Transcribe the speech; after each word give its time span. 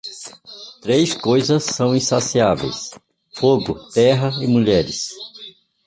Três 0.81 1.13
coisas 1.13 1.63
são 1.63 1.95
insaciáveis: 1.95 2.89
fogo, 3.35 3.75
terra 3.93 4.31
e 4.43 4.47
mulheres. 4.47 5.11